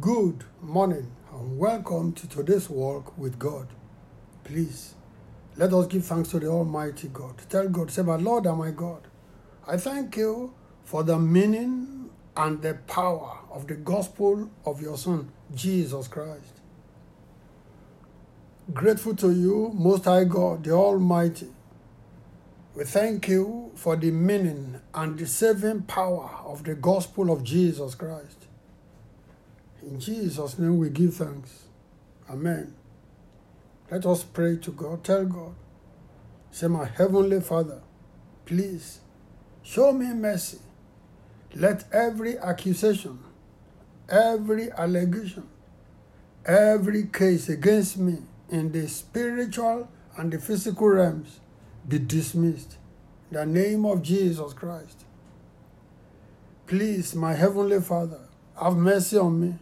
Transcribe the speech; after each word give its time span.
Good 0.00 0.44
morning 0.62 1.10
and 1.30 1.58
welcome 1.58 2.14
to 2.14 2.26
today's 2.26 2.70
walk 2.70 3.18
with 3.18 3.38
God. 3.38 3.68
Please, 4.42 4.94
let 5.56 5.74
us 5.74 5.86
give 5.86 6.06
thanks 6.06 6.30
to 6.30 6.40
the 6.40 6.46
Almighty 6.46 7.08
God. 7.08 7.34
Tell 7.50 7.68
God, 7.68 7.90
say, 7.90 8.00
My 8.00 8.16
Lord 8.16 8.46
and 8.46 8.56
my 8.56 8.70
God, 8.70 9.02
I 9.68 9.76
thank 9.76 10.16
you 10.16 10.54
for 10.84 11.02
the 11.02 11.18
meaning 11.18 12.08
and 12.34 12.62
the 12.62 12.74
power 12.86 13.40
of 13.50 13.66
the 13.66 13.74
gospel 13.74 14.50
of 14.64 14.80
your 14.80 14.96
Son, 14.96 15.30
Jesus 15.54 16.08
Christ. 16.08 16.60
Grateful 18.72 19.14
to 19.16 19.30
you, 19.32 19.70
Most 19.74 20.06
High 20.06 20.24
God, 20.24 20.64
the 20.64 20.72
Almighty. 20.72 21.48
We 22.74 22.84
thank 22.84 23.28
you 23.28 23.70
for 23.74 23.96
the 23.96 24.10
meaning 24.10 24.80
and 24.94 25.18
the 25.18 25.26
saving 25.26 25.82
power 25.82 26.30
of 26.42 26.64
the 26.64 26.74
gospel 26.74 27.30
of 27.30 27.44
Jesus 27.44 27.94
Christ. 27.94 28.46
In 29.86 30.00
Jesus' 30.00 30.58
name 30.58 30.78
we 30.78 30.88
give 30.88 31.14
thanks. 31.14 31.64
Amen. 32.30 32.74
Let 33.90 34.06
us 34.06 34.24
pray 34.24 34.56
to 34.56 34.70
God. 34.70 35.04
Tell 35.04 35.26
God, 35.26 35.54
say, 36.50 36.68
My 36.68 36.86
Heavenly 36.86 37.40
Father, 37.40 37.82
please 38.46 39.00
show 39.62 39.92
me 39.92 40.06
mercy. 40.14 40.58
Let 41.54 41.84
every 41.92 42.38
accusation, 42.38 43.18
every 44.08 44.72
allegation, 44.72 45.48
every 46.46 47.04
case 47.04 47.48
against 47.48 47.98
me 47.98 48.18
in 48.48 48.72
the 48.72 48.88
spiritual 48.88 49.88
and 50.16 50.32
the 50.32 50.38
physical 50.38 50.88
realms 50.88 51.40
be 51.86 51.98
dismissed. 51.98 52.78
In 53.30 53.36
the 53.36 53.46
name 53.46 53.84
of 53.84 54.02
Jesus 54.02 54.52
Christ. 54.54 55.04
Please, 56.66 57.14
my 57.14 57.34
Heavenly 57.34 57.80
Father, 57.80 58.20
have 58.60 58.76
mercy 58.76 59.18
on 59.18 59.40
me. 59.40 59.54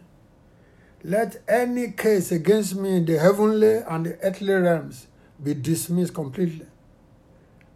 Let 1.05 1.41
any 1.49 1.91
case 1.91 2.31
against 2.31 2.75
me 2.75 2.95
in 2.95 3.05
the 3.05 3.19
heavenly 3.19 3.75
and 3.77 4.05
the 4.05 4.17
earthly 4.21 4.53
realms 4.53 5.07
be 5.41 5.53
dismissed 5.53 6.13
completely. 6.13 6.65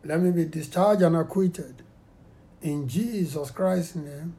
Let 0.06 0.22
me 0.22 0.32
be 0.32 0.46
discharged 0.46 1.02
and 1.02 1.18
acquitted. 1.18 1.84
In 2.62 2.88
Jesus 2.88 3.52
Christ's 3.52 3.96
name, 3.96 4.36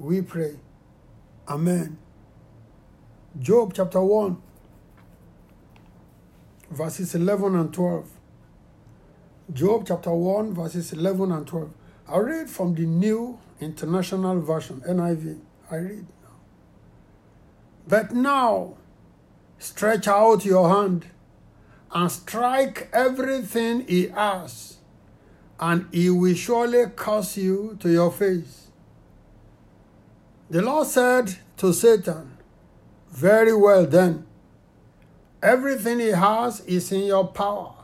we 0.00 0.22
pray. 0.22 0.56
Amen. 1.48 1.98
Job 3.38 3.72
chapter 3.74 4.00
1, 4.02 4.36
verses 6.70 7.14
11 7.14 7.54
and 7.54 7.72
12. 7.72 8.10
Job 9.52 9.84
chapter 9.86 10.12
1, 10.12 10.52
verses 10.52 10.92
11 10.92 11.30
and 11.30 11.46
12. 11.46 11.70
I 12.08 12.16
read 12.18 12.50
from 12.50 12.74
the 12.74 12.86
New 12.86 13.38
International 13.60 14.40
Version, 14.40 14.80
NIV. 14.80 15.38
I 15.70 15.76
read 15.76 16.06
But 17.86 18.14
now, 18.14 18.74
stretch 19.58 20.08
out 20.08 20.44
your 20.44 20.68
hand 20.68 21.06
and 21.92 22.10
strike 22.10 22.88
everything 22.92 23.86
he 23.86 24.08
has, 24.08 24.78
and 25.60 25.86
he 25.92 26.10
will 26.10 26.34
surely 26.34 26.84
curse 26.94 27.36
you 27.36 27.76
to 27.80 27.90
your 27.90 28.10
face. 28.10 28.68
The 30.50 30.62
Lord 30.62 30.86
said 30.86 31.36
to 31.58 31.72
Satan, 31.72 32.38
Very 33.10 33.54
well 33.54 33.86
then, 33.86 34.26
everything 35.42 36.00
he 36.00 36.08
has 36.08 36.60
is 36.60 36.92
in 36.92 37.04
your 37.04 37.26
power 37.28 37.76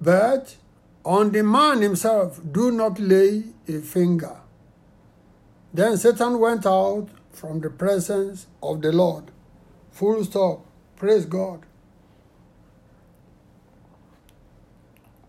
but 0.00 0.56
on 1.04 1.30
the 1.30 1.42
man 1.42 1.82
himself, 1.82 2.40
do 2.50 2.70
not 2.70 2.98
lay 2.98 3.44
a 3.68 3.78
finger. 3.80 4.36
Then 5.74 5.96
Satan 5.96 6.38
went 6.38 6.66
out 6.66 7.08
from 7.32 7.60
the 7.60 7.70
presence 7.70 8.46
of 8.62 8.82
the 8.82 8.92
Lord. 8.92 9.30
Full 9.90 10.24
stop. 10.24 10.64
Praise 10.96 11.24
God. 11.26 11.64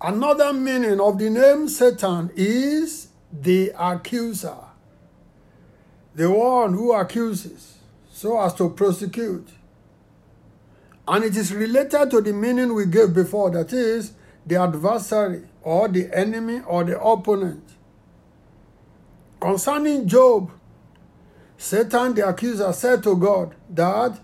Another 0.02 0.52
meaning 0.52 1.00
of 1.00 1.20
the 1.20 1.30
name 1.30 1.68
Satan 1.68 2.32
is 2.36 3.10
the 3.32 3.72
accuser, 3.78 4.58
the 6.16 6.30
one 6.30 6.74
who 6.74 6.92
accuses 6.92 7.78
so 8.12 8.40
as 8.42 8.54
to 8.56 8.70
prosecute. 8.72 9.48
And 11.08 11.24
it 11.24 11.38
is 11.38 11.54
related 11.54 12.10
to 12.12 12.22
the 12.22 12.34
meaning 12.34 12.74
we 12.74 12.86
gave 12.86 13.14
before 13.14 13.52
that 13.52 13.74
is, 13.74 14.14
the 14.46 14.56
adversary 14.56 15.44
or 15.62 15.88
the 15.88 16.10
enemy 16.14 16.62
or 16.66 16.84
the 16.84 17.00
opponent. 17.00 17.64
Concerning 19.40 20.08
Job, 20.08 20.52
Satan 21.62 22.16
the 22.16 22.28
accuser 22.28 22.74
said 22.74 23.04
to 23.04 23.16
God 23.16 23.54
that 23.70 24.20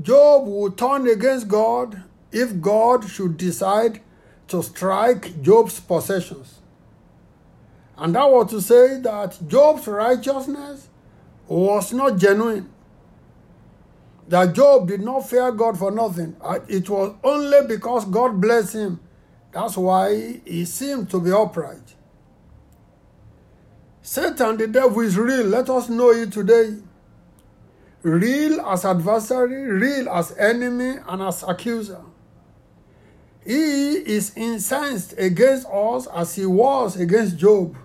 Job 0.00 0.46
would 0.46 0.78
turn 0.78 1.06
against 1.06 1.46
God 1.46 2.02
if 2.32 2.60
God 2.60 3.08
should 3.08 3.36
decide 3.36 4.00
to 4.48 4.62
strike 4.62 5.42
Job's 5.42 5.80
possessions. 5.80 6.60
And 7.96 8.14
that 8.14 8.30
was 8.30 8.50
to 8.50 8.62
say 8.62 8.98
that 9.00 9.38
Job's 9.46 9.86
righteousness 9.86 10.88
was 11.46 11.92
not 11.92 12.16
genuine. 12.16 12.70
That 14.28 14.54
Job 14.54 14.88
did 14.88 15.02
not 15.02 15.28
fear 15.28 15.52
God 15.52 15.78
for 15.78 15.90
nothing. 15.90 16.36
Uh, 16.40 16.60
it 16.68 16.88
was 16.88 17.14
only 17.22 17.66
because 17.66 18.06
God 18.06 18.40
blessed 18.40 18.72
him 18.72 19.00
that's 19.52 19.76
why 19.76 20.40
he 20.46 20.64
seemed 20.64 21.10
to 21.10 21.20
be 21.20 21.30
upright. 21.30 21.94
Satan, 24.02 24.56
the 24.56 24.66
devil, 24.66 25.00
is 25.00 25.16
real. 25.16 25.46
Let 25.46 25.70
us 25.70 25.88
know 25.88 26.10
it 26.10 26.32
today. 26.32 26.76
Real 28.02 28.60
as 28.62 28.84
adversary, 28.84 29.62
real 29.64 30.08
as 30.08 30.36
enemy, 30.36 30.96
and 31.08 31.22
as 31.22 31.44
accuser. 31.44 32.02
He 33.44 33.92
is 33.94 34.36
incensed 34.36 35.14
against 35.16 35.66
us 35.66 36.08
as 36.08 36.34
he 36.34 36.46
was 36.46 36.96
against 36.96 37.38
Job. 37.38 37.76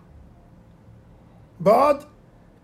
But 1.60 2.08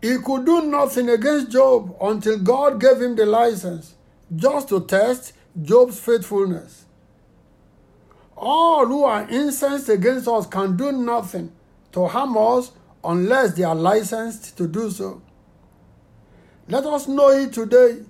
he 0.01 0.17
could 0.17 0.45
do 0.45 0.63
nothing 0.63 1.09
against 1.09 1.51
Job 1.51 1.95
until 2.01 2.39
God 2.39 2.79
gave 2.79 3.01
him 3.01 3.15
the 3.15 3.25
license 3.25 3.95
just 4.35 4.69
to 4.69 4.81
test 4.81 5.33
Job's 5.61 5.99
faithfulness. 5.99 6.85
All 8.35 8.85
who 8.85 9.03
are 9.03 9.27
incensed 9.29 9.89
against 9.89 10.27
us 10.27 10.47
can 10.47 10.75
do 10.75 10.91
nothing 10.91 11.51
to 11.93 12.07
harm 12.07 12.37
us 12.37 12.71
unless 13.03 13.53
they 13.53 13.63
are 13.63 13.75
licensed 13.75 14.57
to 14.57 14.67
do 14.67 14.89
so. 14.89 15.21
Let 16.67 16.85
us 16.85 17.07
know 17.07 17.29
it 17.29 17.53
today 17.53 18.03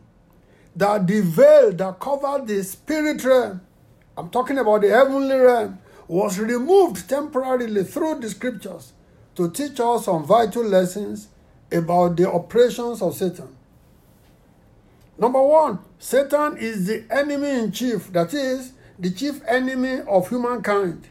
that 0.76 1.08
the 1.08 1.22
veil 1.22 1.72
that 1.72 2.00
covered 2.00 2.48
the 2.48 2.64
spirit 2.64 3.24
realm, 3.24 3.62
I'm 4.18 4.30
talking 4.30 4.58
about 4.58 4.82
the 4.82 4.90
heavenly 4.90 5.36
realm, 5.36 5.80
was 6.08 6.38
removed 6.38 7.10
temporarily 7.10 7.84
through 7.84 8.20
the 8.20 8.30
scriptures 8.30 8.94
to 9.36 9.50
teach 9.50 9.80
us 9.80 10.06
some 10.06 10.24
vital 10.24 10.64
lessons 10.64 11.30
about 11.72 12.16
the 12.18 12.32
operations 12.32 13.02
of 13.02 13.16
Satan. 13.16 13.56
Number 15.18 15.42
one, 15.42 15.80
Satan 15.98 16.58
is 16.58 16.88
the 16.88 17.06
enemy 17.10 17.50
in 17.50 17.72
chief, 17.72 18.12
that 18.14 18.34
is, 18.34 18.74
the 19.00 19.12
chief 19.12 19.42
enemy 19.48 20.02
of 20.02 20.30
humankind. 20.30 21.08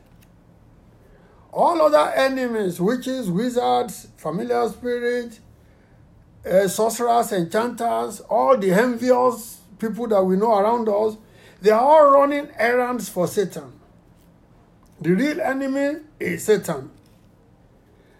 All 1.52 1.82
other 1.82 2.12
enemies, 2.14 2.80
witches, 2.80 3.30
wizards, 3.30 4.08
familiar 4.16 4.68
spirits, 4.68 5.40
uh, 6.46 6.66
sorcerers, 6.66 7.32
enchanters, 7.32 8.20
all 8.20 8.56
the 8.56 8.72
envious 8.72 9.60
people 9.78 10.08
that 10.08 10.22
we 10.24 10.36
know 10.36 10.56
around 10.56 10.88
us, 10.88 11.16
they 11.60 11.70
are 11.70 11.80
all 11.80 12.12
running 12.12 12.48
errands 12.56 13.08
for 13.08 13.26
Satan. 13.28 13.72
The 15.00 15.10
real 15.10 15.40
enemy 15.40 16.00
is 16.18 16.44
Satan. 16.44 16.90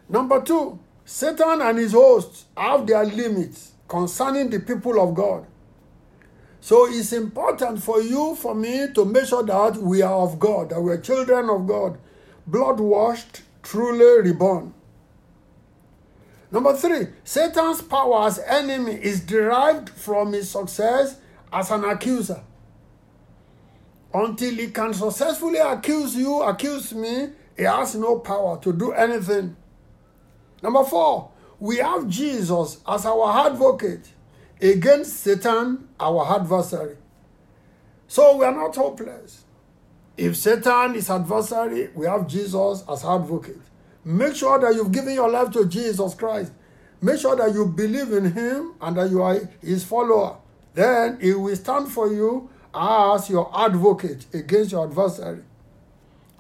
Number 0.09 0.42
two, 0.42 0.78
Satan 1.04 1.62
and 1.62 1.78
his 1.78 1.92
hosts 1.92 2.44
have 2.56 2.87
their 2.87 3.04
limits 3.04 3.72
concerning 3.88 4.50
the 4.50 4.60
people 4.60 5.01
of 5.01 5.15
God. 5.15 5.47
So 6.60 6.86
it's 6.89 7.12
important 7.12 7.83
for 7.83 8.01
you, 8.01 8.36
for 8.36 8.54
me, 8.54 8.86
to 8.95 9.04
make 9.04 9.24
sure 9.24 9.42
that 9.42 9.77
we 9.77 10.03
are 10.03 10.15
of 10.15 10.39
God, 10.39 10.71
that 10.71 10.80
we 10.80 10.92
are 10.92 10.98
children 10.98 11.48
of 11.51 11.66
God, 11.66 11.98
blood 12.47 12.80
washed, 12.80 13.42
truly 13.62 14.28
reborn. 14.28 14.74
Number 16.50 16.77
three, 16.77 17.09
Satan's 17.24 17.80
power 17.80 18.27
as 18.27 18.39
enemy 18.39 18.92
is 18.92 19.21
derived 19.21 19.89
from 19.89 20.33
his 20.34 20.50
success 20.50 21.16
as 21.53 21.71
an 21.71 21.84
accuser. 21.84 22.42
Until 24.12 24.54
he 24.54 24.68
can 24.68 24.92
successfully 24.92 25.59
accuse 25.59 26.15
you, 26.15 26.42
accuse 26.42 26.92
me, 26.92 27.30
he 27.56 27.62
has 27.62 27.94
no 27.94 28.18
power 28.18 28.60
to 28.60 28.72
do 28.72 28.92
anything. 28.92 29.56
Number 30.62 30.84
four, 30.84 31.30
we 31.59 31.78
have 31.78 32.09
Jesus 32.09 32.78
as 32.86 33.06
our 33.06 33.47
advocate 33.47 34.12
against 34.60 35.21
Satan, 35.21 35.88
our 35.98 36.38
adversary. 36.38 36.97
So 38.09 38.36
we 38.36 38.45
are 38.45 38.54
not 38.54 38.77
hopeless. 38.77 39.45
If 40.16 40.36
Satan 40.36 40.94
is 40.94 41.09
adversary, 41.09 41.91
we 41.94 42.06
have 42.06 42.26
Jesus 42.26 42.84
as 42.88 43.04
advocate. 43.04 43.60
Make 44.04 44.34
sure 44.34 44.59
that 44.59 44.74
you've 44.74 44.92
given 44.92 45.14
your 45.14 45.30
life 45.30 45.50
to 45.53 45.66
Jesus 45.66 46.14
Christ. 46.14 46.53
Make 47.00 47.20
sure 47.20 47.34
that 47.36 47.53
you 47.53 47.66
believe 47.66 48.12
in 48.12 48.32
him 48.32 48.74
and 48.80 48.97
that 48.97 49.10
you 49.10 49.22
are 49.22 49.41
his 49.60 49.84
follower. 49.84 50.36
Then 50.74 51.18
he 51.20 51.32
will 51.32 51.56
stand 51.56 51.91
for 51.91 52.12
you 52.12 52.50
as 52.74 53.28
your 53.28 53.50
advocate 53.54 54.26
against 54.32 54.72
your 54.72 54.86
adversary. 54.86 55.42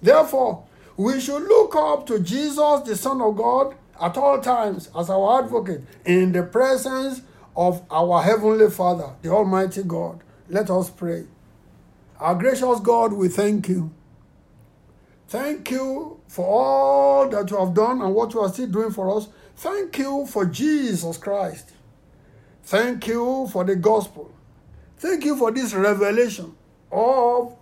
Therefore, 0.00 0.64
we 0.96 1.20
should 1.20 1.42
look 1.42 1.74
up 1.76 2.06
to 2.06 2.18
Jesus, 2.18 2.80
the 2.84 2.96
Son 2.96 3.20
of 3.20 3.36
God, 3.36 3.74
at 4.00 4.16
all 4.16 4.40
times 4.40 4.90
as 4.98 5.08
our 5.10 5.42
advocate 5.42 5.82
in 6.04 6.32
the 6.32 6.42
presence 6.42 7.22
of 7.56 7.82
our 7.90 8.22
Heavenly 8.22 8.70
Father, 8.70 9.10
the 9.22 9.30
Almighty 9.30 9.82
God. 9.82 10.20
Let 10.48 10.70
us 10.70 10.90
pray. 10.90 11.26
Our 12.22 12.36
gracious 12.36 12.78
God, 12.78 13.14
we 13.14 13.26
thank 13.26 13.68
you. 13.68 13.90
Thank 15.26 15.72
you 15.72 16.20
for 16.28 16.46
all 16.46 17.28
that 17.28 17.50
you 17.50 17.56
have 17.56 17.74
done 17.74 18.00
and 18.00 18.14
what 18.14 18.32
you 18.32 18.38
are 18.38 18.48
still 18.48 18.68
doing 18.68 18.92
for 18.92 19.16
us. 19.16 19.26
Thank 19.56 19.98
you 19.98 20.24
for 20.28 20.46
Jesus 20.46 21.18
Christ. 21.18 21.72
Thank 22.62 23.08
you 23.08 23.48
for 23.50 23.64
the 23.64 23.74
gospel. 23.74 24.30
Thank 24.98 25.24
you 25.24 25.36
for 25.36 25.50
this 25.50 25.74
revelation 25.74 26.54
of 26.92 27.56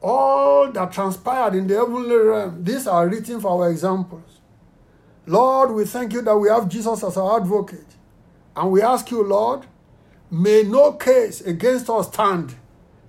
all 0.00 0.72
that 0.72 0.90
transpired 0.90 1.54
in 1.54 1.66
the 1.66 1.74
heavenly 1.74 2.16
realm. 2.16 2.64
These 2.64 2.86
are 2.86 3.06
written 3.06 3.42
for 3.42 3.62
our 3.62 3.70
examples. 3.70 4.40
Lord, 5.26 5.72
we 5.72 5.84
thank 5.84 6.14
you 6.14 6.22
that 6.22 6.38
we 6.38 6.48
have 6.48 6.66
Jesus 6.70 7.04
as 7.04 7.18
our 7.18 7.42
advocate. 7.42 7.94
And 8.56 8.70
we 8.70 8.80
ask 8.80 9.10
you, 9.10 9.22
Lord, 9.22 9.66
may 10.30 10.62
no 10.62 10.92
case 10.92 11.42
against 11.42 11.90
us 11.90 12.08
stand 12.08 12.54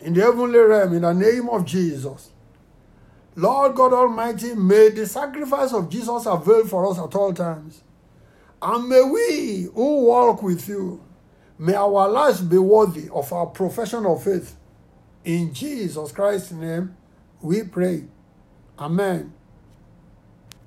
in 0.01 0.13
the 0.13 0.21
heavenly 0.21 0.59
realm 0.59 0.93
in 0.93 1.01
the 1.01 1.13
name 1.13 1.49
of 1.49 1.65
Jesus. 1.65 2.31
Lord 3.35 3.75
God 3.75 3.93
Almighty, 3.93 4.53
may 4.55 4.89
the 4.89 5.05
sacrifice 5.05 5.73
of 5.73 5.89
Jesus 5.89 6.25
avail 6.25 6.65
for 6.65 6.89
us 6.89 6.97
at 6.99 7.15
all 7.15 7.33
times. 7.33 7.83
And 8.61 8.89
may 8.89 9.03
we 9.03 9.67
who 9.73 10.05
walk 10.05 10.43
with 10.43 10.67
you 10.67 11.01
May 11.61 11.73
our 11.73 12.07
lives 12.07 12.39
be 12.39 12.57
worthy 12.57 13.09
of 13.09 13.33
our 13.33 13.47
profession 13.47 14.05
of 14.05 14.23
faith. 14.23 14.55
In 15.25 15.53
Jesus 15.53 16.13
Christ's 16.13 16.53
name, 16.53 16.95
we 17.41 17.63
pray. 17.63 18.05
Amen. 18.79 19.33